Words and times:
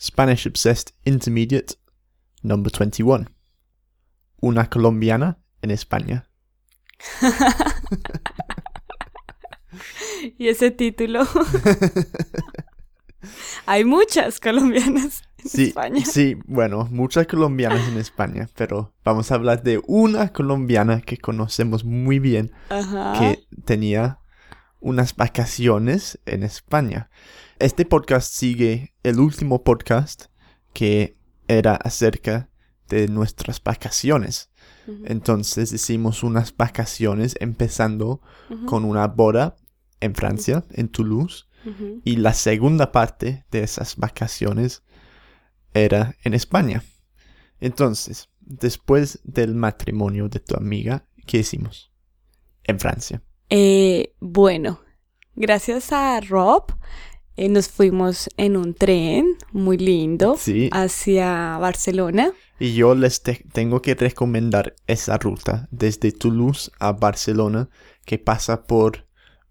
Spanish 0.00 0.46
Obsessed 0.46 0.92
Intermediate, 1.04 1.74
number 2.42 2.72
21. 2.72 3.26
Una 4.40 4.68
colombiana 4.68 5.38
en 5.62 5.70
España. 5.70 6.28
y 10.38 10.48
ese 10.48 10.70
título. 10.70 11.26
Hay 13.66 13.84
muchas 13.84 14.38
colombianas 14.40 15.22
en 15.38 15.48
Sí, 15.50 15.64
España. 15.64 16.04
sí, 16.04 16.36
bueno, 16.46 16.86
muchas 16.90 17.26
colombianas 17.26 17.88
en 17.88 17.98
España, 17.98 18.48
pero 18.54 18.94
vamos 19.04 19.30
a 19.30 19.34
hablar 19.36 19.62
de 19.62 19.80
una 19.86 20.32
colombiana 20.32 21.00
que 21.00 21.16
conocemos 21.18 21.84
muy 21.84 22.18
bien, 22.18 22.52
Ajá. 22.68 23.14
que 23.18 23.46
tenía 23.64 24.20
unas 24.80 25.16
vacaciones 25.16 26.20
en 26.26 26.42
España. 26.44 27.10
Este 27.58 27.86
podcast 27.86 28.34
sigue 28.34 28.94
el 29.02 29.18
último 29.18 29.64
podcast 29.64 30.26
que 30.74 31.16
era 31.48 31.74
acerca 31.74 32.50
de 32.86 33.08
nuestras 33.08 33.62
vacaciones. 33.62 34.50
Entonces 35.06 35.72
hicimos 35.72 36.22
unas 36.22 36.54
vacaciones 36.54 37.34
empezando 37.40 38.20
con 38.66 38.84
una 38.84 39.06
boda 39.06 39.56
en 40.00 40.14
Francia, 40.14 40.64
en 40.70 40.88
Toulouse, 40.88 41.46
y 42.04 42.16
la 42.16 42.34
segunda 42.34 42.92
parte 42.92 43.46
de 43.50 43.62
esas 43.62 43.96
vacaciones 43.96 44.84
era 45.72 46.14
en 46.24 46.34
España. 46.34 46.84
Entonces, 47.58 48.28
después 48.40 49.18
del 49.24 49.54
matrimonio 49.54 50.28
de 50.28 50.40
tu 50.40 50.56
amiga, 50.56 51.08
¿qué 51.26 51.38
hicimos? 51.38 51.90
En 52.64 52.78
Francia. 52.78 53.22
Eh, 53.48 54.14
bueno, 54.20 54.80
gracias 55.34 55.90
a 55.90 56.20
Rob 56.20 56.76
eh, 57.36 57.48
nos 57.48 57.68
fuimos 57.68 58.28
en 58.36 58.56
un 58.56 58.74
tren 58.74 59.36
muy 59.52 59.76
lindo 59.78 60.36
Sí. 60.38 60.68
hacia 60.72 61.58
Barcelona. 61.58 62.32
Y 62.58 62.74
yo 62.74 62.94
les 62.94 63.22
te- 63.22 63.44
tengo 63.52 63.82
que 63.82 63.94
recomendar 63.94 64.74
esa 64.86 65.18
ruta 65.18 65.68
desde 65.70 66.12
Toulouse 66.12 66.70
a 66.78 66.92
Barcelona 66.92 67.68
que 68.06 68.18
pasa 68.18 68.66
por 68.66 69.06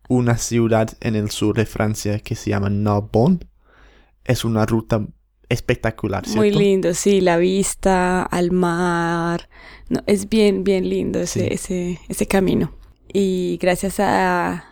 una 0.09 0.37
ciudad 0.37 0.89
en 1.01 1.15
el 1.15 1.29
sur 1.29 1.55
de 1.55 1.65
Francia 1.65 2.19
que 2.19 2.35
se 2.35 2.49
llama 2.51 2.69
Narbonne. 2.69 3.39
Es 4.23 4.43
una 4.45 4.65
ruta 4.65 5.05
espectacular, 5.49 6.23
¿cierto? 6.25 6.39
Muy 6.39 6.51
lindo, 6.51 6.93
sí, 6.95 7.21
la 7.21 7.37
vista 7.37 8.23
al 8.23 8.51
mar. 8.51 9.47
No, 9.89 10.01
es 10.07 10.27
bien, 10.29 10.63
bien 10.63 10.89
lindo 10.89 11.19
ese, 11.19 11.41
Sí. 11.41 11.47
ese, 11.51 11.99
ese 12.09 12.27
camino. 12.27 12.73
Y 13.13 13.57
gracias 13.61 13.99
a, 13.99 14.65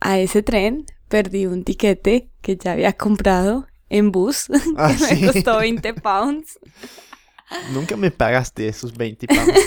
a 0.00 0.18
ese 0.18 0.42
tren 0.42 0.84
perdí 1.08 1.46
un 1.46 1.64
tiquete 1.64 2.28
que 2.42 2.56
ya 2.56 2.72
había 2.72 2.92
comprado 2.92 3.66
en 3.90 4.12
bus, 4.12 4.46
Ah, 4.76 4.88
que 4.92 4.98
sí. 4.98 5.20
me 5.20 5.32
costó 5.32 5.58
20 5.58 5.94
pounds. 5.94 6.58
Nunca 7.74 7.96
me 7.96 8.10
pagaste 8.10 8.68
esos 8.68 8.96
20 8.96 9.26
pounds. 9.26 9.52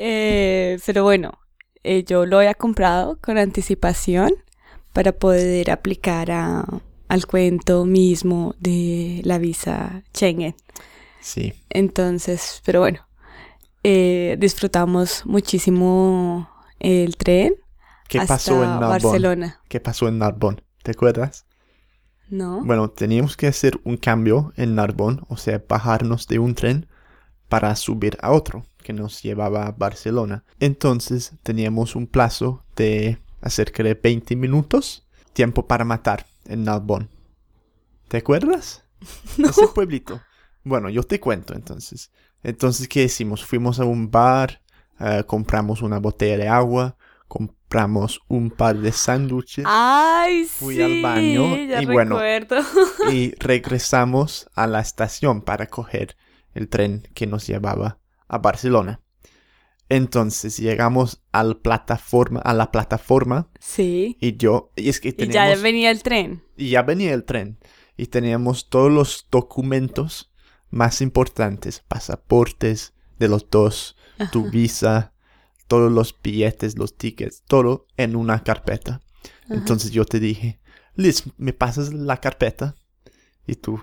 Eh, 0.00 0.78
pero 0.86 1.02
bueno, 1.02 1.32
eh, 1.82 2.04
yo 2.04 2.24
lo 2.24 2.38
había 2.38 2.54
comprado 2.54 3.18
con 3.20 3.36
anticipación 3.36 4.30
para 4.92 5.10
poder 5.12 5.72
aplicar 5.72 6.30
a- 6.30 6.64
al 7.08 7.26
cuento 7.26 7.84
mismo 7.84 8.54
de 8.60 9.20
la 9.24 9.38
visa 9.38 10.04
Schengen. 10.14 10.54
Sí. 11.20 11.52
Entonces, 11.70 12.62
pero 12.64 12.78
bueno, 12.80 13.08
eh, 13.82 14.36
disfrutamos 14.38 15.26
muchísimo 15.26 16.48
el 16.78 17.16
tren 17.16 17.54
¿Qué 18.08 18.18
hasta 18.18 18.34
pasó 18.34 18.64
en 18.64 18.70
Narbonne? 18.70 18.88
Barcelona, 18.88 19.60
¿Qué 19.68 19.80
pasó 19.80 20.08
en 20.08 20.18
Narbonne? 20.18 20.64
¿Te 20.82 20.92
acuerdas? 20.92 21.46
¿no? 22.30 22.62
Bueno, 22.64 22.90
teníamos 22.90 23.36
que 23.36 23.46
hacer 23.46 23.80
un 23.84 23.96
cambio 23.96 24.52
en 24.56 24.74
Narbonne, 24.74 25.20
o 25.28 25.36
sea, 25.36 25.62
bajarnos 25.66 26.26
de 26.26 26.38
un 26.38 26.54
tren 26.54 26.86
para 27.48 27.74
subir 27.76 28.18
a 28.20 28.32
otro 28.32 28.66
que 28.82 28.92
nos 28.92 29.22
llevaba 29.22 29.66
a 29.66 29.72
Barcelona. 29.72 30.44
Entonces 30.60 31.32
teníamos 31.42 31.96
un 31.96 32.06
plazo 32.06 32.64
de 32.76 33.18
acerca 33.40 33.82
de 33.82 33.94
20 33.94 34.36
minutos, 34.36 35.06
tiempo 35.32 35.66
para 35.66 35.84
matar 35.84 36.26
en 36.46 36.64
Narbonne. 36.64 37.08
¿Te 38.08 38.18
acuerdas? 38.18 38.84
Ese 39.38 39.68
pueblito. 39.68 40.20
Bueno, 40.64 40.88
yo 40.88 41.02
te 41.02 41.20
cuento 41.20 41.54
entonces. 41.54 42.10
Entonces, 42.42 42.88
¿qué 42.88 43.04
hicimos? 43.04 43.44
Fuimos 43.44 43.80
a 43.80 43.84
un 43.84 44.10
bar, 44.10 44.62
eh, 45.00 45.24
compramos 45.26 45.82
una 45.82 45.98
botella 45.98 46.36
de 46.36 46.48
agua, 46.48 46.96
compramos 47.28 48.20
un 48.28 48.50
par 48.50 48.78
de 48.78 48.92
sándwiches. 48.92 49.64
Ay, 49.68 50.44
Fui 50.44 50.76
sí, 50.76 50.82
al 50.82 51.02
baño 51.02 51.56
ya 51.56 51.82
y 51.82 51.86
bueno, 51.86 52.18
y 53.12 53.32
regresamos 53.38 54.48
a 54.54 54.66
la 54.66 54.80
estación 54.80 55.42
para 55.42 55.66
coger 55.66 56.16
el 56.54 56.68
tren 56.68 57.06
que 57.14 57.26
nos 57.26 57.46
llevaba 57.46 57.98
a 58.26 58.38
Barcelona. 58.38 59.00
Entonces 59.90 60.58
llegamos 60.58 61.22
al 61.32 61.58
plataforma, 61.60 62.40
a 62.40 62.52
la 62.52 62.70
plataforma 62.70 63.48
sí. 63.58 64.18
y 64.20 64.36
yo, 64.36 64.70
y 64.76 64.90
es 64.90 65.00
que 65.00 65.14
Y 65.16 65.28
ya 65.28 65.54
venía 65.56 65.90
el 65.90 66.02
tren. 66.02 66.42
y 66.56 66.70
ya 66.70 66.82
venía 66.82 67.14
el 67.14 67.24
tren 67.24 67.58
y 67.96 68.06
teníamos 68.06 68.68
todos 68.68 68.92
los 68.92 69.26
documentos 69.30 70.30
más 70.70 71.00
importantes, 71.00 71.82
pasaportes 71.88 72.92
de 73.18 73.28
los 73.28 73.48
dos, 73.50 73.96
tu 74.30 74.50
visa, 74.50 75.14
todos 75.68 75.92
los 75.92 76.16
billetes, 76.22 76.76
los 76.76 76.96
tickets, 76.96 77.42
todo 77.46 77.86
en 77.96 78.16
una 78.16 78.42
carpeta. 78.42 79.00
Entonces 79.48 79.90
yo 79.92 80.04
te 80.04 80.18
dije, 80.20 80.60
Liz, 80.94 81.24
¿me 81.36 81.52
pasas 81.52 81.92
la 81.92 82.16
carpeta? 82.20 82.74
Y 83.46 83.54
tú, 83.56 83.80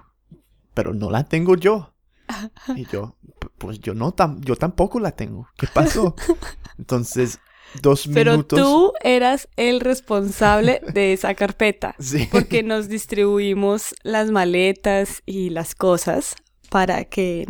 pero 0.74 0.94
no 0.94 1.10
la 1.10 1.24
tengo 1.24 1.56
yo. 1.56 1.94
Y 2.76 2.86
yo, 2.88 3.18
"P- 3.40 3.48
pues 3.58 3.80
yo 3.80 3.94
no, 3.94 4.16
tam- 4.16 4.42
yo 4.42 4.56
tampoco 4.56 5.00
la 5.00 5.12
tengo. 5.12 5.48
¿Qué 5.58 5.68
pasó? 5.74 6.16
Entonces, 6.80 7.40
dos 7.82 8.08
Pero 8.14 8.32
minutos. 8.32 8.60
tú 8.60 8.94
eras 9.02 9.48
el 9.56 9.80
responsable 9.80 10.82
de 10.94 11.14
esa 11.14 11.36
carpeta. 11.36 11.96
Sí. 12.00 12.28
Porque 12.32 12.64
nos 12.64 12.90
distribuimos 12.90 13.94
las 14.04 14.32
maletas 14.32 15.22
y 15.26 15.50
las 15.52 15.76
cosas 15.76 16.36
para 16.70 17.06
que, 17.06 17.46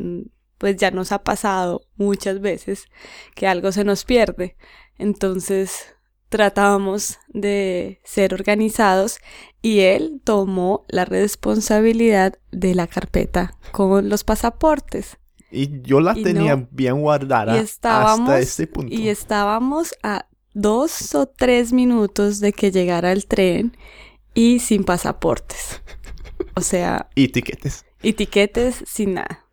pues 0.58 0.78
ya 0.78 0.92
nos 0.92 1.12
ha 1.12 1.24
pasado 1.24 1.82
muchas 1.96 2.40
veces 2.42 2.86
que 3.36 3.48
algo 3.48 3.72
se 3.72 3.84
nos 3.84 4.06
pierde. 4.06 4.56
Entonces 4.98 5.88
tratábamos 6.30 7.20
de 7.30 8.02
ser 8.04 8.34
organizados 8.34 9.20
y 9.62 9.82
él 9.82 10.22
tomó 10.24 10.84
la 10.88 11.06
responsabilidad 11.06 12.40
de 12.52 12.76
la 12.76 12.88
carpeta 12.88 13.58
con 13.72 14.10
los 14.10 14.24
pasaportes. 14.24 15.18
Y 15.52 15.82
yo 15.84 16.02
la 16.02 16.18
Y 16.18 16.24
tenía 16.24 16.56
no- 16.56 16.68
bien 16.72 17.00
guardada 17.02 17.54
hasta 17.60 18.40
ese 18.40 18.68
punto. 18.68 18.94
y 18.94 19.08
estábamos 19.10 19.94
a 20.04 20.28
dos 20.54 21.14
o 21.16 21.28
tres 21.28 21.72
minutos 21.72 22.40
de 22.40 22.52
que 22.52 22.72
llegara 22.72 23.12
el 23.12 23.26
tren 23.28 23.78
y 24.34 24.60
sin 24.60 24.84
pasaportes. 24.84 25.82
O 26.56 26.62
sea, 26.62 27.08
Y 27.16 27.30
tiquetes. 27.30 27.86
y 28.02 28.14
tiquetes 28.14 28.84
sin 28.86 29.14
nada. 29.14 29.45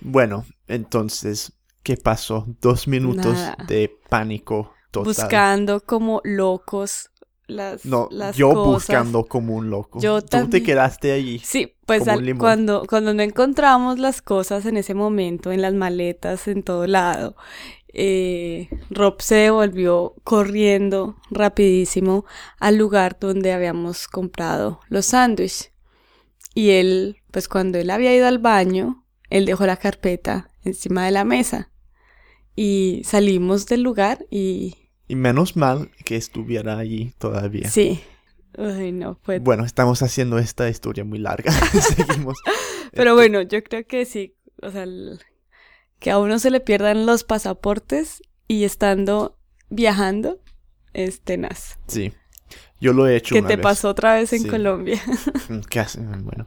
Bueno, 0.00 0.44
entonces, 0.66 1.52
¿qué 1.82 1.96
pasó? 1.96 2.46
Dos 2.60 2.88
minutos 2.88 3.34
Nada. 3.34 3.56
de 3.66 3.90
pánico 4.08 4.72
total. 4.90 5.06
Buscando 5.14 5.80
como 5.80 6.20
locos 6.24 7.10
las, 7.46 7.84
No, 7.86 8.08
las 8.10 8.36
yo 8.36 8.52
cosas. 8.52 8.72
buscando 8.74 9.24
como 9.24 9.56
un 9.56 9.70
loco. 9.70 10.00
Yo 10.00 10.20
Tú 10.22 10.48
te 10.48 10.62
quedaste 10.62 11.12
allí. 11.12 11.38
Sí, 11.38 11.74
pues 11.86 12.06
al- 12.08 12.36
cuando, 12.38 12.84
cuando 12.88 13.14
no 13.14 13.22
encontramos 13.22 13.98
las 13.98 14.20
cosas 14.22 14.66
en 14.66 14.76
ese 14.76 14.94
momento, 14.94 15.50
en 15.50 15.62
las 15.62 15.72
maletas, 15.74 16.46
en 16.46 16.62
todo 16.62 16.86
lado, 16.86 17.36
eh, 17.94 18.68
Rob 18.90 19.20
se 19.22 19.36
devolvió 19.36 20.14
corriendo 20.24 21.16
rapidísimo 21.30 22.26
al 22.60 22.76
lugar 22.76 23.16
donde 23.18 23.52
habíamos 23.52 24.08
comprado 24.08 24.80
los 24.88 25.06
sándwiches. 25.06 25.72
Y 26.54 26.70
él, 26.70 27.16
pues 27.30 27.48
cuando 27.48 27.78
él 27.78 27.88
había 27.90 28.14
ido 28.14 28.26
al 28.26 28.38
baño, 28.38 29.04
él 29.30 29.44
dejó 29.46 29.66
la 29.66 29.76
carpeta 29.76 30.50
encima 30.64 31.04
de 31.04 31.10
la 31.12 31.24
mesa. 31.24 31.70
Y 32.56 33.02
salimos 33.04 33.66
del 33.66 33.82
lugar 33.82 34.26
y 34.30 34.76
Y 35.06 35.14
menos 35.14 35.56
mal 35.56 35.90
que 36.04 36.16
estuviera 36.16 36.78
allí 36.78 37.12
todavía. 37.18 37.68
sí. 37.70 38.00
No, 38.56 39.20
Bueno, 39.42 39.64
estamos 39.64 40.02
haciendo 40.02 40.38
esta 40.38 40.68
historia 40.68 41.04
muy 41.04 41.18
larga. 41.20 41.52
Seguimos. 41.96 42.38
Pero 42.92 43.14
bueno, 43.14 43.42
yo 43.42 43.62
creo 43.62 43.86
que 43.86 44.04
sí, 44.04 44.34
o 44.62 44.70
sea, 44.72 44.82
el- 44.82 45.20
que 46.00 46.10
a 46.10 46.18
uno 46.18 46.38
se 46.40 46.50
le 46.50 46.58
pierdan 46.58 47.06
los 47.06 47.22
pasaportes 47.22 48.20
y 48.48 48.64
estando 48.64 49.38
viajando 49.70 50.40
es 50.92 51.20
tenaz. 51.20 51.78
Sí. 51.86 52.12
Yo 52.80 52.92
lo 52.92 53.06
he 53.06 53.16
hecho 53.16 53.34
¿Qué 53.34 53.40
una 53.40 53.48
te 53.48 53.56
vez. 53.56 53.62
pasó 53.62 53.90
otra 53.90 54.14
vez 54.14 54.32
en 54.32 54.42
Sí. 54.42 54.48
Colombia? 54.48 55.00
Mm, 55.48 56.24
Bueno. 56.24 56.46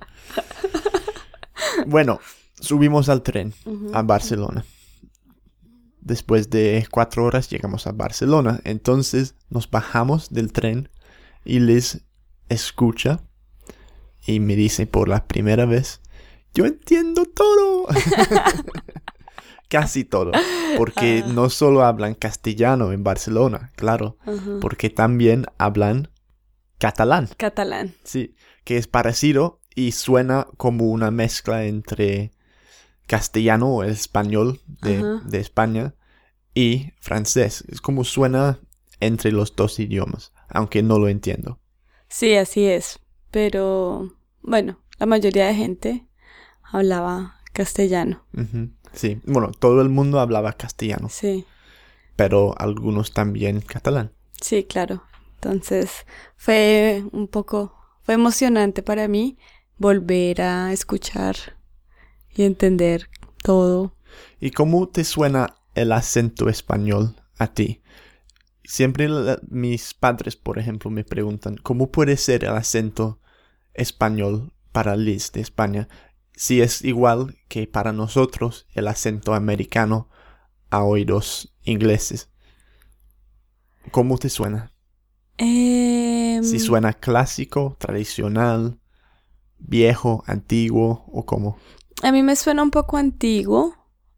bueno, 1.85 2.19
subimos 2.61 3.09
al 3.09 3.21
tren 3.21 3.53
a 3.93 4.01
Barcelona. 4.03 4.63
Después 5.99 6.49
de 6.49 6.87
cuatro 6.89 7.25
horas 7.25 7.49
llegamos 7.49 7.85
a 7.85 7.91
Barcelona. 7.91 8.59
Entonces 8.63 9.35
nos 9.49 9.69
bajamos 9.69 10.29
del 10.31 10.51
tren 10.53 10.89
y 11.45 11.59
les 11.59 12.01
escucha 12.49 13.19
y 14.25 14.39
me 14.39 14.55
dice 14.55 14.87
por 14.87 15.07
la 15.09 15.27
primera 15.27 15.65
vez, 15.65 16.01
yo 16.53 16.65
entiendo 16.65 17.25
todo. 17.25 17.87
Casi 19.69 20.03
todo. 20.03 20.31
Porque 20.77 21.23
Ah. 21.25 21.29
no 21.31 21.49
solo 21.49 21.85
hablan 21.85 22.13
castellano 22.13 22.91
en 22.91 23.03
Barcelona, 23.03 23.71
claro, 23.75 24.17
porque 24.59 24.89
también 24.89 25.45
hablan 25.57 26.09
catalán. 26.77 27.29
Catalán. 27.37 27.93
Sí, 28.03 28.35
que 28.65 28.77
es 28.77 28.87
parecido 28.87 29.61
y 29.73 29.93
suena 29.93 30.47
como 30.57 30.85
una 30.91 31.09
mezcla 31.09 31.63
entre 31.65 32.31
castellano 33.11 33.67
o 33.75 33.83
el 33.83 33.89
español 33.91 34.61
de, 34.81 35.03
de 35.25 35.39
España 35.39 35.93
y 36.55 36.93
francés. 37.01 37.65
Es 37.67 37.81
como 37.81 38.05
suena 38.05 38.59
entre 39.01 39.31
los 39.33 39.53
dos 39.55 39.79
idiomas, 39.79 40.31
aunque 40.47 40.81
no 40.81 40.97
lo 40.97 41.09
entiendo. 41.09 41.59
Sí, 42.07 42.35
así 42.35 42.65
es. 42.65 42.99
Pero 43.31 44.13
bueno, 44.41 44.79
la 44.97 45.05
mayoría 45.07 45.47
de 45.47 45.55
gente 45.55 46.07
hablaba 46.63 47.35
castellano. 47.53 48.23
Sí, 48.93 49.19
bueno, 49.25 49.51
todo 49.51 49.81
el 49.81 49.89
mundo 49.89 50.19
hablaba 50.21 50.53
castellano, 50.53 51.09
Sí, 51.09 51.45
pero 52.15 52.53
algunos 52.57 53.11
también 53.13 53.61
catalán. 53.61 54.11
sí, 54.39 54.63
claro. 54.63 55.03
Entonces 55.35 56.05
fue 56.37 57.03
un 57.11 57.27
poco, 57.27 57.75
fue 58.03 58.13
emocionante 58.15 58.83
para 58.83 59.07
mí 59.07 59.37
volver 59.77 60.41
a 60.41 60.71
escuchar 60.71 61.35
y 62.35 62.43
entender 62.43 63.09
todo. 63.43 63.95
¿Y 64.39 64.51
cómo 64.51 64.87
te 64.89 65.03
suena 65.03 65.55
el 65.75 65.91
acento 65.91 66.49
español 66.49 67.15
a 67.37 67.53
ti? 67.53 67.81
Siempre 68.63 69.09
la- 69.09 69.39
mis 69.49 69.93
padres, 69.93 70.35
por 70.35 70.59
ejemplo, 70.59 70.91
me 70.91 71.03
preguntan, 71.03 71.57
¿cómo 71.57 71.91
puede 71.91 72.17
ser 72.17 72.43
el 72.45 72.51
acento 72.51 73.19
español 73.73 74.53
para 74.71 74.95
Liz 74.95 75.31
de 75.31 75.41
España 75.41 75.89
si 76.35 76.61
es 76.61 76.83
igual 76.83 77.37
que 77.49 77.67
para 77.67 77.91
nosotros 77.93 78.67
el 78.73 78.87
acento 78.87 79.33
americano 79.33 80.09
a 80.69 80.83
oídos 80.83 81.53
ingleses? 81.63 82.29
¿Cómo 83.91 84.17
te 84.17 84.29
suena? 84.29 84.71
Em, 85.37 86.43
Si 86.43 86.59
suena 86.59 86.93
clásico, 86.93 87.75
tradicional, 87.79 88.79
viejo, 89.59 90.23
antiguo 90.27 91.05
o 91.11 91.25
cómo. 91.25 91.57
A 92.03 92.11
mí 92.11 92.23
me 92.23 92.35
suena 92.35 92.63
un 92.63 92.71
poco 92.71 92.97
antiguo, 92.97 93.75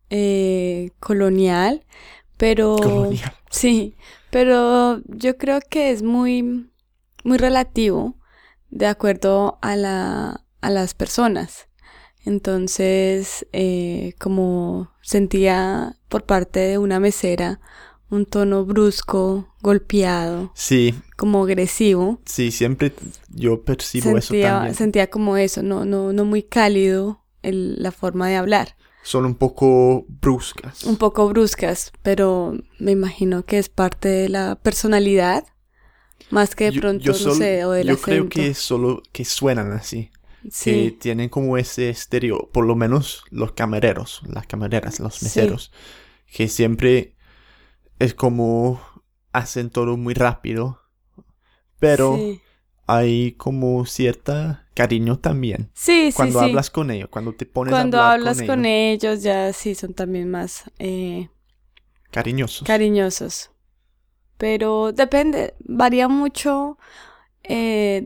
eh, 0.09 0.91
colonial, 0.99 1.85
pero 2.37 2.75
Colonial. 2.77 3.33
sí, 3.49 3.95
pero 4.29 5.01
yo 5.07 5.37
creo 5.37 5.59
que 5.69 5.91
es 5.91 6.03
muy, 6.03 6.69
muy 7.23 7.37
relativo 7.37 8.15
de 8.69 8.87
acuerdo 8.87 9.59
a 9.61 9.75
la, 9.75 10.45
a 10.61 10.69
las 10.69 10.93
personas. 10.93 11.67
Entonces, 12.25 13.45
eh, 13.51 14.13
como 14.19 14.91
sentía 15.01 15.97
por 16.07 16.25
parte 16.25 16.59
de 16.61 16.77
una 16.77 16.99
mesera 16.99 17.59
un 18.09 18.25
tono 18.27 18.63
brusco, 18.63 19.53
golpeado, 19.61 20.51
Sí, 20.53 20.93
como 21.17 21.43
agresivo, 21.43 22.19
sí, 22.25 22.51
siempre 22.51 22.93
yo 23.29 23.63
percibo 23.63 24.15
eso 24.17 24.33
también. 24.39 24.75
sentía 24.75 25.09
como 25.09 25.35
eso, 25.35 25.63
no, 25.63 25.83
no, 25.83 26.13
no 26.13 26.23
muy 26.23 26.43
cálido 26.43 27.22
el- 27.43 27.75
la 27.81 27.91
forma 27.91 28.27
de 28.29 28.35
hablar. 28.37 28.75
Son 29.03 29.25
un 29.25 29.35
poco 29.35 30.05
bruscas. 30.07 30.83
un 30.85 30.95
poco 30.97 31.27
bruscas, 31.27 31.91
pero 32.01 32.57
me 32.79 32.91
imagino 32.91 33.43
que 33.45 33.57
es 33.59 33.67
parte 33.69 34.07
de 34.09 34.29
la 34.29 34.55
personalidad, 34.55 35.45
más 36.29 36.55
que 36.55 36.71
de 36.71 36.79
pronto, 36.79 37.03
yo 37.03 37.11
no 37.11 37.17
solo- 37.17 37.35
sé, 37.35 37.65
o 37.65 37.71
del 37.71 37.87
Yo 37.87 37.97
creo 38.01 38.29
que 38.29 38.53
solo 38.53 39.03
que 39.11 39.25
suenan 39.25 39.71
así. 39.73 40.09
Que 40.43 40.49
sí, 40.51 40.97
tienen 40.99 41.29
como 41.29 41.57
ese 41.57 41.89
estéreo, 41.89 42.49
por 42.51 42.65
lo 42.65 42.75
menos 42.75 43.23
los 43.29 43.53
camareros, 43.53 44.21
las 44.27 44.45
camareras, 44.47 44.99
los 44.99 45.15
Sí. 45.15 45.25
meseros, 45.25 45.71
que 46.33 46.47
siempre 46.49 47.15
es 47.99 48.13
como 48.13 48.81
hacen 49.31 49.69
todo 49.69 49.95
muy 49.97 50.13
rápido, 50.13 50.81
pero 51.79 52.15
sí, 52.17 52.41
hay 52.87 53.33
como 53.33 53.85
cierta 53.85 54.65
cariño 54.73 55.19
también. 55.19 55.69
sí, 55.73 56.11
sí, 56.11 56.15
Cuando 56.15 56.39
sí. 56.39 56.45
hablas 56.45 56.69
con 56.69 56.91
ellos, 56.91 57.09
cuando 57.09 57.33
te 57.33 57.45
pones 57.45 57.71
Cuando 57.71 57.99
a 57.99 58.11
hablar 58.13 58.19
hablas 58.19 58.37
con, 58.39 58.47
con 58.47 58.65
ellos, 58.65 59.03
ellos, 59.13 59.23
ya 59.23 59.53
sí 59.53 59.75
son 59.75 59.93
también 59.93 60.29
más 60.29 60.63
eh, 60.79 61.29
cariñosos. 62.11 62.67
cariñosos. 62.67 63.51
Pero 64.37 64.91
depende, 64.91 65.53
varía 65.59 66.07
mucho 66.07 66.77
eh, 67.43 68.05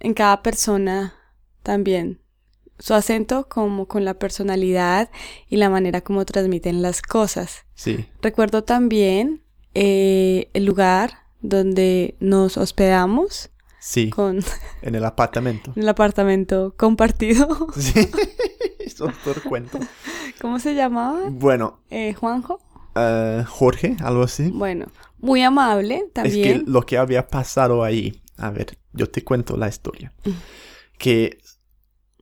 en 0.00 0.14
cada 0.14 0.42
persona 0.42 1.14
también. 1.62 2.20
Su 2.78 2.94
acento 2.94 3.48
como 3.48 3.86
con 3.88 4.04
la 4.04 4.14
personalidad 4.14 5.10
y 5.48 5.56
la 5.56 5.68
manera 5.70 6.00
como 6.00 6.24
transmiten 6.24 6.82
las 6.82 7.02
cosas. 7.02 7.64
sí, 7.74 8.06
Recuerdo 8.22 8.62
también 8.64 9.42
eh, 9.74 10.48
el 10.52 10.64
lugar 10.64 11.24
donde 11.40 12.16
nos 12.20 12.56
hospedamos 12.56 13.50
sí, 13.90 14.10
con 14.10 14.40
en 14.82 14.94
el 14.94 15.04
apartamento. 15.04 15.72
el 15.76 15.88
apartamento 15.88 16.74
compartido. 16.76 17.68
Sí, 17.76 18.08
es 18.80 19.00
otro 19.00 19.34
cuento. 19.48 19.78
¿Cómo 20.40 20.58
se 20.58 20.74
llamaba? 20.74 21.20
Bueno, 21.30 21.80
Eh, 21.90 22.12
Juanjo. 22.14 22.60
eh, 22.96 23.44
Jorge, 23.46 23.96
algo 24.00 24.22
así. 24.24 24.50
Bueno, 24.52 24.86
muy 25.18 25.42
amable 25.42 25.96
Es 25.96 26.02
que 26.02 26.10
también. 26.12 26.64
lo 26.66 26.82
que 26.82 26.98
había 26.98 27.28
pasado 27.28 27.82
ahí, 27.84 28.22
a 28.36 28.50
ver, 28.50 28.78
yo 28.92 29.08
te 29.10 29.22
cuento 29.24 29.56
la 29.56 29.68
historia. 29.68 30.12
Que 30.98 31.38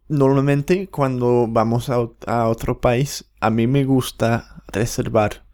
normalmente 0.08 0.88
cuando 0.88 1.46
vamos 1.48 1.88
a, 1.90 1.96
a 2.26 2.48
otro 2.48 2.80
país, 2.80 3.24
a 3.40 3.50
mí 3.50 3.66
me 3.66 3.84
gusta 3.84 4.62
reservar 4.68 5.46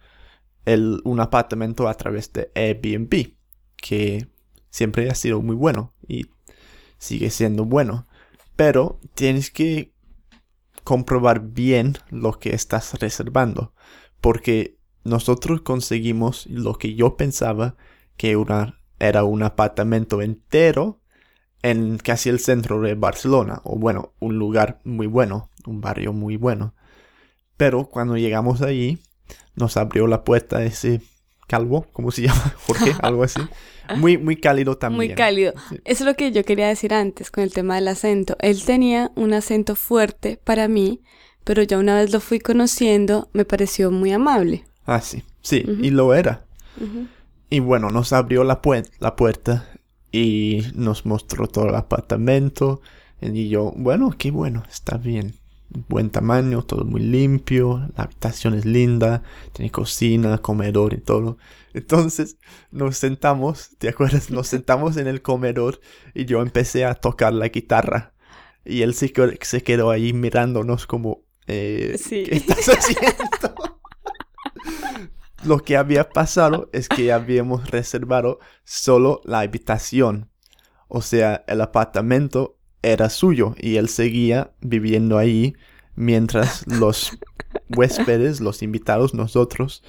el, 0.64 1.00
un 1.04 1.20
apartamento 1.20 1.88
a 1.88 1.94
través 1.94 2.32
de 2.32 2.50
Airbnb, 2.54 3.34
que 3.76 4.28
siempre 4.70 5.10
ha 5.10 5.14
sido 5.14 5.42
muy 5.42 5.56
bueno 5.56 5.91
y 6.08 6.26
sigue 6.98 7.30
siendo 7.30 7.64
bueno. 7.64 8.06
Pero 8.56 9.00
tienes 9.14 9.50
que 9.50 9.92
comprobar 10.84 11.40
bien 11.40 11.96
lo 12.10 12.38
que 12.38 12.54
estás 12.54 12.98
reservando, 13.00 13.72
porque 14.20 14.78
nosotros 15.04 15.62
conseguimos 15.62 16.46
lo 16.46 16.74
que 16.74 16.94
yo 16.94 17.16
pensaba 17.16 17.76
que 18.16 18.36
era 18.98 19.24
un 19.24 19.42
apartamento 19.42 20.22
entero 20.22 21.00
en 21.62 21.98
casi 21.98 22.28
el 22.28 22.40
centro 22.40 22.80
de 22.80 22.94
Barcelona, 22.94 23.60
o 23.64 23.76
bueno, 23.76 24.12
un 24.18 24.38
lugar 24.38 24.80
muy 24.84 25.06
bueno, 25.06 25.50
un 25.66 25.80
barrio 25.80 26.12
muy 26.12 26.36
bueno. 26.36 26.74
Pero 27.56 27.86
cuando 27.88 28.16
llegamos 28.16 28.62
allí, 28.62 28.98
nos 29.54 29.76
abrió 29.76 30.06
la 30.06 30.24
puerta 30.24 30.64
ese 30.64 31.00
calvo, 31.46 31.86
¿cómo 31.92 32.10
se 32.10 32.22
llama? 32.22 32.54
Jorge, 32.66 32.94
algo 33.02 33.22
así. 33.22 33.40
Muy, 33.96 34.16
muy 34.18 34.36
cálido 34.36 34.78
también. 34.78 35.08
Muy 35.10 35.14
cálido. 35.14 35.52
Sí. 35.68 35.80
Eso 35.84 36.04
es 36.04 36.06
lo 36.06 36.14
que 36.14 36.32
yo 36.32 36.44
quería 36.44 36.68
decir 36.68 36.94
antes 36.94 37.30
con 37.30 37.44
el 37.44 37.52
tema 37.52 37.74
del 37.74 37.88
acento. 37.88 38.36
Él 38.40 38.62
tenía 38.64 39.10
un 39.16 39.32
acento 39.32 39.74
fuerte 39.74 40.38
para 40.42 40.68
mí, 40.68 41.00
pero 41.44 41.62
ya 41.62 41.78
una 41.78 41.96
vez 41.96 42.12
lo 42.12 42.20
fui 42.20 42.38
conociendo, 42.38 43.28
me 43.32 43.44
pareció 43.44 43.90
muy 43.90 44.12
amable. 44.12 44.64
Ah, 44.86 45.00
sí, 45.00 45.22
sí, 45.42 45.64
y 45.80 45.90
lo 45.90 46.14
era. 46.14 46.44
Y 47.50 47.60
bueno, 47.60 47.90
nos 47.90 48.12
abrió 48.12 48.44
la, 48.44 48.60
la 48.98 49.16
puerta 49.16 49.68
y 50.10 50.62
nos 50.74 51.04
mostró 51.06 51.46
todo 51.46 51.68
el 51.68 51.74
apartamento. 51.74 52.80
Y 53.20 53.48
yo, 53.48 53.72
bueno, 53.76 54.14
qué 54.16 54.30
bueno, 54.30 54.62
está 54.70 54.96
bien. 54.96 55.34
Buen 55.88 56.10
tamaño, 56.10 56.62
todo 56.62 56.84
muy 56.84 57.00
limpio, 57.00 57.88
la 57.96 58.04
habitación 58.04 58.54
es 58.54 58.66
linda, 58.66 59.22
tiene 59.52 59.70
cocina, 59.70 60.38
comedor 60.38 60.92
y 60.92 60.98
todo. 61.00 61.38
Entonces 61.72 62.36
nos 62.70 62.98
sentamos, 62.98 63.70
¿te 63.78 63.88
acuerdas? 63.88 64.30
Nos 64.30 64.48
sentamos 64.48 64.98
en 64.98 65.06
el 65.06 65.22
comedor 65.22 65.80
y 66.14 66.26
yo 66.26 66.42
empecé 66.42 66.84
a 66.84 66.94
tocar 66.94 67.32
la 67.32 67.48
guitarra. 67.48 68.12
Y 68.64 68.82
él 68.82 68.94
se, 68.94 69.12
se 69.40 69.62
quedó 69.62 69.90
ahí 69.90 70.12
mirándonos 70.12 70.86
como, 70.86 71.24
eh, 71.46 71.96
Sí. 71.98 72.24
¿qué 72.24 72.36
estás 72.36 72.68
haciendo? 72.68 73.80
Lo 75.44 75.58
que 75.58 75.76
había 75.76 76.08
pasado 76.10 76.68
es 76.72 76.88
que 76.88 77.12
habíamos 77.12 77.70
reservado 77.70 78.38
solo 78.64 79.20
la 79.24 79.40
habitación. 79.40 80.30
O 80.86 81.02
sea, 81.02 81.44
el 81.48 81.60
apartamento 81.62 82.58
era 82.82 83.08
suyo 83.10 83.54
y 83.58 83.76
él 83.76 83.88
seguía 83.88 84.52
viviendo 84.60 85.18
ahí 85.18 85.54
mientras 85.94 86.66
los 86.66 87.16
huéspedes, 87.68 88.40
los 88.40 88.62
invitados, 88.62 89.14
nosotros, 89.14 89.82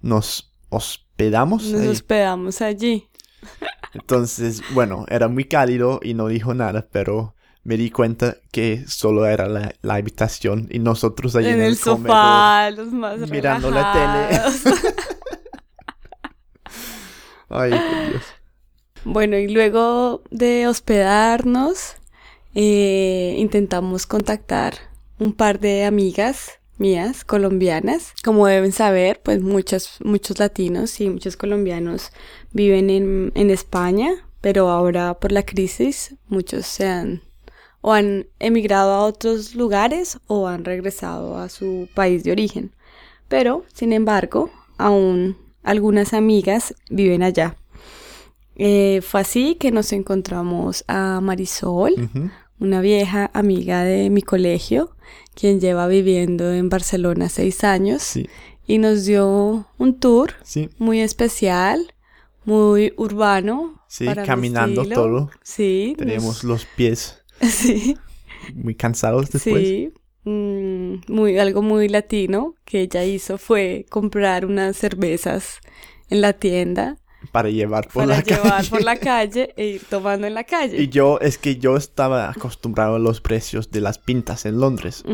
nos 0.00 0.52
hospedamos. 0.68 1.64
Nos 1.64 1.80
ahí. 1.80 1.88
hospedamos 1.88 2.60
allí. 2.60 3.08
Entonces, 3.94 4.62
bueno, 4.72 5.06
era 5.08 5.28
muy 5.28 5.44
cálido 5.44 6.00
y 6.02 6.14
no 6.14 6.26
dijo 6.28 6.54
nada, 6.54 6.88
pero 6.90 7.34
me 7.62 7.76
di 7.76 7.90
cuenta 7.90 8.36
que 8.50 8.84
solo 8.86 9.26
era 9.26 9.48
la, 9.48 9.74
la 9.82 9.94
habitación 9.94 10.68
y 10.70 10.80
nosotros 10.80 11.36
allí 11.36 11.48
en, 11.48 11.60
en, 11.60 11.62
el, 11.62 11.76
sofá, 11.76 12.70
los 12.70 12.92
más 12.92 13.18
mirando 13.30 13.70
la 13.70 13.92
tele. 13.92 14.78
Ay, 17.48 17.70
Dios. 17.70 18.22
Bueno, 19.04 19.36
y 19.36 19.48
luego 19.48 20.22
de 20.30 20.66
hospedarnos 20.66 21.96
eh, 22.54 23.34
intentamos 23.38 24.06
contactar 24.06 24.74
un 25.18 25.32
par 25.32 25.60
de 25.60 25.84
amigas 25.84 26.52
mías 26.78 27.24
colombianas. 27.24 28.12
Como 28.24 28.46
deben 28.46 28.72
saber, 28.72 29.20
pues 29.22 29.40
muchos, 29.40 29.98
muchos 30.04 30.38
latinos 30.38 31.00
y 31.00 31.08
muchos 31.08 31.36
colombianos 31.36 32.12
viven 32.52 32.90
en, 32.90 33.32
en 33.34 33.50
España, 33.50 34.26
pero 34.40 34.68
ahora 34.70 35.14
por 35.14 35.32
la 35.32 35.44
crisis 35.44 36.16
muchos 36.28 36.66
se 36.66 36.86
han 36.86 37.22
o 37.86 37.92
han 37.92 38.26
emigrado 38.38 38.92
a 38.92 39.04
otros 39.04 39.54
lugares 39.54 40.18
o 40.26 40.48
han 40.48 40.64
regresado 40.64 41.36
a 41.36 41.50
su 41.50 41.86
país 41.94 42.24
de 42.24 42.32
origen. 42.32 42.74
Pero, 43.28 43.64
sin 43.74 43.92
embargo, 43.92 44.50
aún 44.78 45.36
algunas 45.62 46.14
amigas 46.14 46.74
viven 46.88 47.22
allá. 47.22 47.56
Eh, 48.56 49.00
fue 49.02 49.20
así 49.20 49.56
que 49.56 49.70
nos 49.70 49.92
encontramos 49.92 50.84
a 50.88 51.20
Marisol. 51.20 51.94
Una 52.60 52.80
vieja 52.80 53.30
amiga 53.34 53.84
de 53.84 54.10
mi 54.10 54.22
colegio, 54.22 54.96
quien 55.34 55.60
lleva 55.60 55.86
viviendo 55.86 56.52
en 56.52 56.68
Barcelona 56.68 57.28
seis 57.28 57.64
años 57.64 58.02
Sí, 58.02 58.28
y 58.66 58.78
nos 58.78 59.04
dio 59.04 59.66
un 59.78 59.98
tour 59.98 60.34
sí, 60.42 60.70
muy 60.78 61.00
especial, 61.00 61.94
muy 62.44 62.92
urbano. 62.96 63.82
sí, 63.88 64.06
para 64.06 64.22
caminando 64.24 64.84
todo. 64.86 65.30
Sí, 65.42 65.94
Tenemos 65.98 66.36
nos- 66.36 66.44
los 66.44 66.64
pies 66.66 67.22
sí, 67.42 67.96
muy 68.54 68.74
cansados 68.74 69.30
después. 69.30 69.66
sí. 69.68 69.92
Mm, 70.26 71.00
muy, 71.08 71.38
algo 71.38 71.60
muy 71.60 71.88
latino 71.88 72.54
que 72.64 72.80
ella 72.80 73.04
hizo 73.04 73.36
fue 73.36 73.84
comprar 73.90 74.46
unas 74.46 74.74
cervezas 74.76 75.58
en 76.08 76.22
la 76.22 76.32
tienda 76.32 76.96
Para 77.32 77.50
llevar 77.50 77.88
por 77.88 78.04
para 78.04 78.16
la 78.16 78.22
llevar 78.22 78.50
calle. 78.50 78.70
por 78.70 78.82
la 78.82 78.96
calle 78.96 79.54
e 79.56 79.66
ir 79.66 79.84
tomando 79.88 80.26
en 80.26 80.34
la 80.34 80.44
calle. 80.44 80.80
Y 80.80 80.88
yo, 80.88 81.18
es 81.20 81.38
que 81.38 81.56
yo 81.56 81.76
estaba 81.76 82.30
acostumbrado 82.30 82.96
a 82.96 82.98
los 82.98 83.20
precios 83.20 83.70
de 83.70 83.80
las 83.80 83.98
pintas 83.98 84.46
en 84.46 84.60
Londres, 84.60 85.04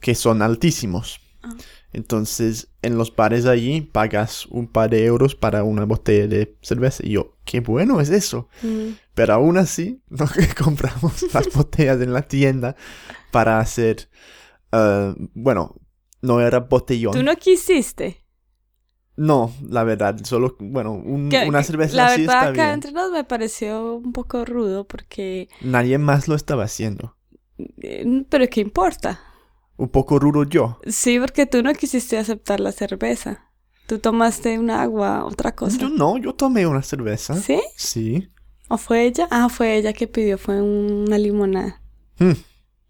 que 0.00 0.14
son 0.14 0.42
altísimos. 0.42 1.20
Ah. 1.42 1.54
Entonces, 1.94 2.68
en 2.82 2.98
los 2.98 3.14
bares 3.14 3.46
allí 3.46 3.80
pagas 3.80 4.46
un 4.46 4.66
par 4.66 4.90
de 4.90 5.04
euros 5.04 5.36
para 5.36 5.62
una 5.62 5.84
botella 5.84 6.26
de 6.26 6.56
cerveza. 6.60 7.06
Y 7.06 7.12
yo, 7.12 7.36
qué 7.44 7.60
bueno 7.60 8.00
es 8.00 8.10
eso. 8.10 8.48
Mm. 8.62 8.94
Pero 9.14 9.34
aún 9.34 9.56
así, 9.56 10.02
no 10.08 10.26
compramos 10.62 11.32
las 11.32 11.52
botellas 11.52 12.00
en 12.00 12.12
la 12.12 12.22
tienda 12.22 12.74
para 13.30 13.60
hacer, 13.60 14.08
eh, 14.72 15.14
bueno, 15.34 15.76
no 16.20 16.40
era 16.40 16.60
botellón. 16.60 17.12
¿Tú 17.12 17.22
no 17.22 17.36
quisiste? 17.36 18.23
No, 19.16 19.52
la 19.68 19.84
verdad, 19.84 20.16
solo, 20.24 20.56
bueno, 20.58 20.92
un- 20.92 21.28
Que- 21.28 21.46
una 21.46 21.62
cerveza 21.62 21.96
la 21.96 22.06
así 22.06 22.22
verdad 22.22 22.36
está 22.36 22.48
acá 22.50 22.62
bien. 22.64 22.74
entre 22.74 22.92
nos 22.92 23.12
me 23.12 23.22
pareció 23.24 23.94
un 23.96 24.12
poco 24.12 24.44
rudo 24.44 24.86
porque 24.88 25.48
Nadie 25.60 25.98
más 25.98 26.26
lo 26.26 26.34
estaba 26.34 26.64
haciendo. 26.64 27.16
eh, 27.82 28.24
pero 28.28 28.48
qué 28.48 28.60
importa 28.60 29.20
Un 29.76 29.88
poco 29.88 30.18
rudo 30.18 30.42
yo. 30.44 30.80
sí 30.88 31.20
porque 31.20 31.46
tú 31.46 31.62
no 31.62 31.72
quisiste 31.74 32.18
aceptar 32.18 32.58
la 32.58 32.72
cerveza 32.72 33.50
tú 33.86 33.98
tomaste 34.00 34.58
un 34.58 34.70
agua 34.70 35.24
otra 35.24 35.54
cosa 35.54 35.78
Yo 35.78 35.88
no, 35.90 36.18
yo 36.18 36.34
tomé 36.34 36.66
una 36.66 36.82
cerveza. 36.82 37.34
sí 37.34 37.60
Sí. 37.76 38.28
o 38.68 38.76
fue 38.78 39.04
ella 39.04 39.28
ah 39.30 39.48
fue 39.48 39.76
ella 39.76 39.92
que 39.92 40.08
pidió 40.08 40.38
fue 40.38 40.60
una 40.60 41.18
limonada 41.18 41.80
Hmm. 42.18 42.32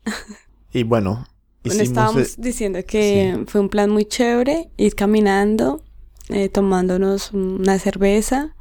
Y 0.73 0.83
bueno, 0.85 1.27
bueno 1.65 1.83
estábamos 1.83 2.33
eh, 2.33 2.35
diciendo 2.39 2.79
que 2.87 3.45
fue 3.47 3.61
un 3.61 3.69
plan 3.69 3.91
muy 3.91 4.05
chévere 4.07 4.71
ir 4.79 4.95
caminando 4.95 5.83
eh, 6.31 6.49
tomándonos 6.49 7.33
una 7.33 7.79
cerveza 7.79 8.55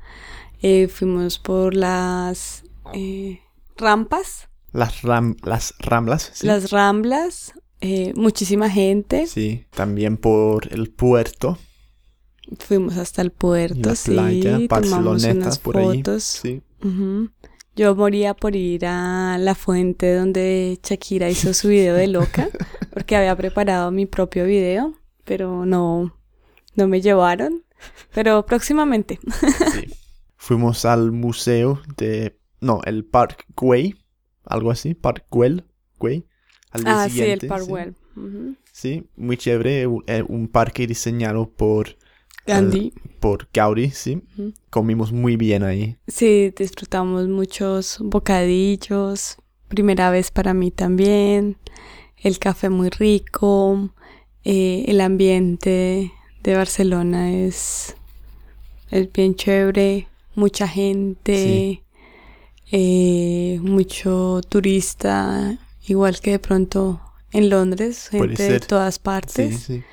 eh, 0.62 0.88
fuimos 0.88 1.40
por 1.40 1.74
las 1.76 2.64
eh, 2.94 3.40
rampas 3.78 4.48
las, 4.72 5.02
ram- 5.04 5.38
las 5.44 5.74
ramblas, 5.80 6.32
¿sí? 6.34 6.48
las 6.48 6.72
ramblas, 6.72 7.54
eh, 7.82 8.12
muchísima 8.16 8.70
gente. 8.72 9.28
Sí, 9.28 9.66
también 9.70 10.18
por 10.18 10.74
el 10.74 10.90
puerto. 10.90 11.60
Fuimos 12.60 12.98
hasta 12.98 13.22
el 13.22 13.32
puerto, 13.32 13.90
la 13.90 13.96
sí, 13.96 14.12
playa, 14.12 14.60
tomamos 14.68 15.24
unas 15.26 15.60
por 15.60 15.78
ahí. 15.78 15.98
fotos. 15.98 16.24
Sí. 16.24 16.62
Yo 17.76 17.96
moría 17.96 18.34
por 18.34 18.56
ir 18.56 18.86
a 18.86 19.38
la 19.40 19.56
fuente 19.56 20.14
donde 20.16 20.80
Shakira 20.84 21.30
hizo 21.30 21.54
su 21.54 21.68
video 21.70 21.96
de 21.96 22.08
loca, 22.08 22.50
porque 22.94 23.16
había 23.16 23.36
preparado 23.36 23.92
mi 23.92 24.06
propio 24.06 24.46
video, 24.46 24.94
pero 25.24 25.66
no, 25.66 26.16
no 26.76 26.88
me 26.88 27.02
llevaron. 27.02 27.64
Pero 28.14 28.46
próximamente. 28.46 29.20
sí. 29.74 29.94
Fuimos 30.36 30.86
al 30.86 31.12
museo 31.12 31.82
de... 31.98 32.38
No, 32.60 32.82
el 32.86 33.06
Park 33.06 33.46
Güell. 33.56 33.98
Algo 34.46 34.72
así. 34.72 34.94
Park 34.94 35.26
Güell. 35.30 35.64
Güell. 36.00 36.26
Al 36.72 36.84
día 36.84 37.04
ah, 37.04 37.10
sí, 37.10 37.22
el 37.22 37.40
siguiente. 37.40 37.94
Ujú. 38.16 38.56
Sí, 38.72 39.08
muy 39.16 39.38
chévere. 39.38 39.88
Un, 39.88 40.04
eh, 40.08 40.24
un 40.28 40.48
parque 40.48 40.88
diseñado 40.88 41.50
por... 41.50 41.98
Gandhi. 42.46 42.94
Por 43.22 43.48
Gaudí, 43.54 43.92
sí. 43.92 44.22
Comimos 44.70 45.14
muy 45.14 45.38
bien 45.38 45.64
ahí. 45.64 45.96
Sí, 46.08 46.54
disfrutamos 46.58 47.30
muchos 47.30 48.00
bocadillos. 48.02 49.38
Primera 49.70 50.12
vez 50.12 50.30
para 50.30 50.54
mí 50.54 50.70
también. 50.70 51.58
El 52.18 52.40
café 52.40 52.70
muy 52.70 52.90
rico. 52.90 53.94
eh, 54.44 54.84
el 54.90 55.00
ambiente 55.00 56.12
de 56.44 56.56
Barcelona 56.56 57.32
es, 57.32 57.96
es 58.90 59.12
bien 59.12 59.36
chévere. 59.36 60.08
Mucha 60.36 60.68
gente. 60.68 61.36
Sí. 61.36 61.84
eh, 62.72 63.60
mucho 63.62 64.42
turista. 64.50 65.58
Igual 65.86 66.20
que 66.22 66.32
de 66.32 66.40
pronto 66.40 67.02
en 67.32 67.50
Londres. 67.50 68.10
Gente 68.10 68.44
de 68.50 68.60
todas 68.60 68.96
Sí, 68.96 69.02
partes. 69.02 69.60
sí. 69.60 69.84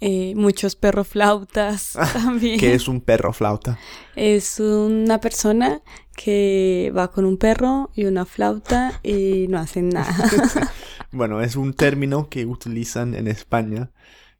eh, 0.00 0.34
muchos 0.36 0.76
perroflautas 0.76 1.92
también. 2.12 2.58
Que 2.58 2.74
es 2.74 2.88
un 2.88 3.00
perro 3.00 3.32
flauta. 3.32 3.78
Es 4.14 4.60
una 4.60 5.20
persona 5.20 5.82
que 6.14 6.92
va 6.96 7.10
con 7.10 7.24
un 7.24 7.36
perro 7.38 7.90
y 7.94 8.04
una 8.06 8.24
flauta 8.24 8.98
y 9.02 9.46
no 9.48 9.58
hacen 9.58 9.88
nada. 9.90 10.14
Bueno, 11.12 11.40
es 11.40 11.56
un 11.56 11.72
término 11.74 12.28
que 12.28 12.46
utilizan 12.46 13.14
en 13.14 13.26
España. 13.28 13.90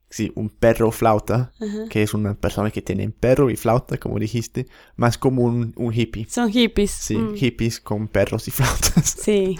Sí, 0.09 0.31
un 0.35 0.49
perro 0.49 0.91
flauta, 0.91 1.51
Ajá. 1.59 1.89
que 1.89 2.01
es 2.01 2.13
una 2.13 2.33
persona 2.35 2.71
que 2.71 2.81
tiene 2.81 3.09
perro 3.09 3.49
y 3.49 3.57
flauta, 3.57 3.97
como 3.97 4.19
dijiste, 4.19 4.67
más 4.95 5.17
como 5.17 5.43
un, 5.43 5.73
un 5.75 5.93
hippie. 5.93 6.25
Son 6.29 6.49
hippies. 6.49 6.91
Sí, 6.91 7.17
Mm, 7.17 7.35
hippies 7.35 7.81
con 7.81 8.07
perros 8.07 8.47
y 8.47 8.51
flautas. 8.57 9.15
sí. 9.21 9.59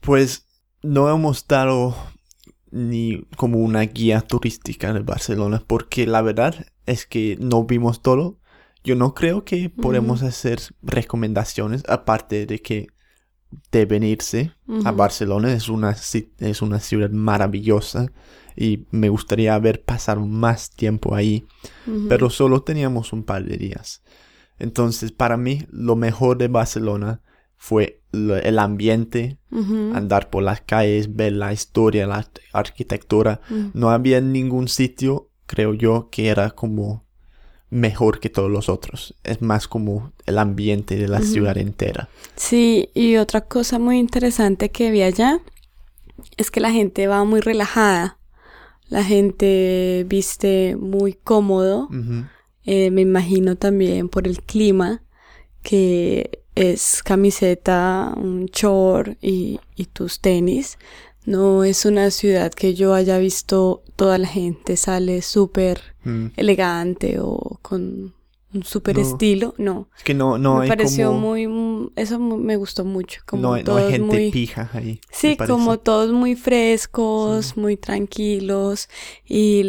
Pues 0.00 0.46
no 0.82 1.10
hemos 1.10 1.46
dado 1.48 1.96
ni 2.70 3.22
como 3.36 3.58
una 3.58 3.80
guía 3.82 4.20
turística 4.20 4.92
de 4.92 5.00
Barcelona, 5.00 5.62
porque 5.66 6.06
la 6.06 6.22
verdad 6.22 6.66
es 6.86 7.06
que 7.06 7.36
no 7.40 7.64
vimos 7.64 8.02
todo. 8.02 8.38
Yo 8.84 8.94
no 8.96 9.14
creo 9.14 9.44
que 9.44 9.70
podemos 9.70 10.22
hacer 10.22 10.60
recomendaciones, 10.82 11.82
aparte 11.88 12.46
de 12.46 12.60
que 12.60 12.88
deben 13.70 14.02
irse 14.02 14.52
a. 14.84 14.92
Barcelona. 14.92 15.52
Es 15.52 15.68
una, 15.68 15.90
es 16.38 16.62
una 16.62 16.80
ciudad 16.80 17.10
maravillosa 17.10 18.12
y 18.56 18.86
me 18.90 19.08
gustaría 19.08 19.54
haber 19.54 19.82
pasado 19.84 20.24
más 20.26 20.70
tiempo 20.70 21.14
ahí, 21.14 21.46
pero 22.08 22.30
solo 22.30 22.62
teníamos 22.62 23.12
un 23.12 23.24
par 23.24 23.44
de 23.44 23.56
días. 23.56 24.02
Entonces, 24.58 25.12
para 25.12 25.36
mí, 25.36 25.66
lo 25.70 25.96
mejor 25.96 26.38
de 26.38 26.48
Barcelona 26.48 27.20
fue 27.56 28.02
el 28.12 28.58
ambiente, 28.58 29.38
andar 29.94 30.30
por 30.30 30.42
las 30.42 30.60
calles, 30.60 31.14
ver 31.14 31.32
la 31.32 31.52
historia, 31.52 32.06
la 32.06 32.28
arquitectura. 32.52 33.40
No 33.72 33.90
había 33.90 34.20
ningún 34.20 34.68
sitio, 34.68 35.30
creo 35.46 35.74
yo, 35.74 36.08
que 36.10 36.28
era 36.28 36.50
como 36.50 37.04
mejor 37.74 38.20
que 38.20 38.30
todos 38.30 38.50
los 38.50 38.68
otros. 38.68 39.14
Es 39.24 39.42
más 39.42 39.66
como 39.66 40.12
el 40.26 40.38
ambiente 40.38 40.96
de 40.96 41.08
la 41.08 41.20
ciudad 41.20 41.58
entera. 41.58 42.08
Sí, 42.36 42.88
y 42.94 43.16
otra 43.16 43.40
cosa 43.40 43.80
muy 43.80 43.98
interesante 43.98 44.70
que 44.70 44.92
vi 44.92 45.02
allá 45.02 45.40
es 46.36 46.52
que 46.52 46.60
la 46.60 46.70
gente 46.70 47.08
va 47.08 47.24
muy 47.24 47.40
relajada. 47.40 48.16
La 48.88 49.02
gente 49.02 50.06
viste 50.06 50.76
muy 50.76 51.14
cómodo. 51.14 51.88
Eh, 52.64 52.92
me 52.92 53.00
imagino 53.00 53.56
también 53.56 54.08
por 54.08 54.28
el 54.28 54.40
clima, 54.42 55.02
que 55.62 56.42
es 56.54 57.02
camiseta, 57.02 58.14
un 58.16 58.46
short 58.46 59.18
y, 59.20 59.58
y 59.74 59.86
tus 59.86 60.20
tenis. 60.20 60.78
No 61.26 61.64
es 61.64 61.84
una 61.86 62.10
ciudad 62.10 62.52
que 62.52 62.74
yo 62.74 62.94
haya 62.94 63.18
visto 63.18 63.82
toda 63.96 64.18
la 64.18 64.26
gente 64.28 64.76
sale 64.76 65.22
súper 65.22 65.80
Mm. 66.04 66.26
elegante 66.36 67.18
o 67.20 67.58
con 67.62 68.12
un 68.52 68.62
súper 68.62 68.96
No. 68.96 69.02
estilo. 69.02 69.54
No, 69.58 69.88
Es 69.96 70.04
que 70.04 70.14
no, 70.14 70.38
no 70.38 70.56
me 70.58 70.62
hay 70.64 70.68
pareció 70.68 71.08
como... 71.08 71.20
muy, 71.20 71.46
mu- 71.48 71.90
eso 71.96 72.18
me 72.20 72.56
gustó 72.56 72.84
mucho. 72.84 73.20
Como 73.26 73.42
no, 73.42 73.52
hay- 73.54 73.62
no 73.62 73.66
todos 73.72 73.82
hay 73.82 73.90
gente 73.92 74.06
muy, 74.16 74.30
pija 74.30 74.70
ahí. 74.74 75.00
Sí, 75.10 75.36
como 75.36 75.78
todos 75.78 76.12
muy 76.12 76.36
frescos, 76.36 77.56
muy 77.56 77.76
tranquilos 77.76 78.88
y 79.26 79.62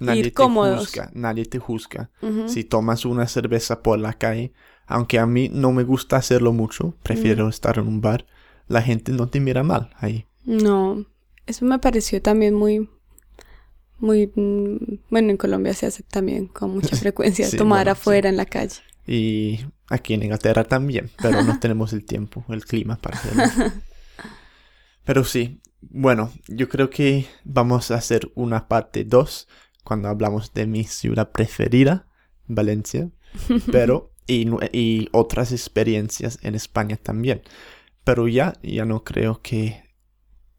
Nadie 0.00 0.18
ir 0.20 0.24
te 0.26 0.32
cómodos. 0.32 0.80
juzga, 0.88 1.10
nadie 1.14 1.44
te 1.46 1.58
juzga. 1.58 2.10
Si 2.46 2.64
tomas 2.64 3.04
una 3.04 3.26
cerveza 3.28 3.82
por 3.82 3.98
la 3.98 4.12
calle, 4.14 4.52
aunque 4.86 5.18
a 5.18 5.26
mí 5.26 5.48
no 5.52 5.72
me 5.72 5.84
gusta 5.84 6.16
hacerlo 6.16 6.52
mucho, 6.52 6.94
prefiero 7.02 7.48
estar 7.48 7.78
en 7.78 7.86
un 7.86 8.00
bar, 8.00 8.26
la 8.68 8.82
gente 8.82 9.12
no 9.12 9.28
te 9.28 9.40
mira 9.40 9.62
mal 9.62 9.90
ahí. 9.98 10.26
No, 10.50 11.06
eso 11.46 11.64
me 11.64 11.78
pareció 11.78 12.20
también 12.20 12.54
muy, 12.54 12.90
muy, 13.98 14.32
mm, 14.34 14.98
bueno, 15.08 15.30
en 15.30 15.36
Colombia 15.36 15.72
se 15.74 15.86
hace 15.86 16.02
también 16.02 16.48
con 16.48 16.72
mucha 16.72 16.96
frecuencia 16.96 17.46
Sí, 17.46 17.56
tomar 17.56 17.84
bueno, 17.84 17.92
afuera 17.92 18.28
en 18.28 18.36
la 18.36 18.46
calle. 18.46 18.80
Y 19.06 19.60
aquí 19.88 20.14
en 20.14 20.24
Inglaterra 20.24 20.64
también, 20.64 21.08
pero 21.22 21.44
no 21.44 21.58
tenemos 21.60 21.92
el 21.92 22.04
tiempo, 22.04 22.44
el 22.48 22.64
clima 22.64 22.96
para 22.96 23.16
hacerlo. 23.16 23.72
Pero 25.04 25.22
sí, 25.22 25.60
bueno, 25.82 26.32
yo 26.48 26.68
creo 26.68 26.90
que 26.90 27.26
vamos 27.44 27.92
a 27.92 27.94
hacer 27.94 28.32
una 28.34 28.66
parte 28.66 29.04
2 29.04 29.46
cuando 29.84 30.08
hablamos 30.08 30.52
de 30.52 30.66
mi 30.66 30.82
ciudad 30.82 31.30
preferida, 31.30 32.08
Valencia, 32.48 33.08
pero 33.70 34.12
y, 34.26 34.48
y 34.72 35.08
otras 35.12 35.52
experiencias 35.52 36.40
en 36.42 36.56
España 36.56 36.96
también. 36.96 37.42
Pero 38.02 38.26
ya, 38.26 38.54
ya 38.64 38.84
no 38.84 39.04
creo 39.04 39.40
que 39.42 39.89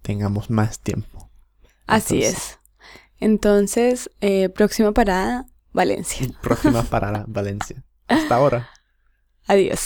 tengamos 0.01 0.49
más 0.49 0.79
tiempo. 0.79 1.29
Así 1.87 2.23
Entonces- 2.23 2.37
es. 2.43 2.59
Entonces, 3.19 4.09
eh, 4.21 4.49
próxima 4.49 4.91
parada, 4.93 5.45
Valencia. 5.73 6.27
Próxima 6.41 6.81
parada, 6.89 7.25
Valencia. 7.27 7.83
Hasta 8.07 8.35
ahora. 8.35 8.69
Adiós. 9.47 9.79